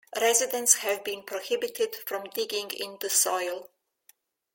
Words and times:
Residents 0.19 0.77
have 0.77 1.03
been 1.03 1.21
prohibited 1.21 1.95
from 2.07 2.23
digging 2.33 2.71
in 2.71 2.97
the 3.01 3.09
soil. 3.11 3.69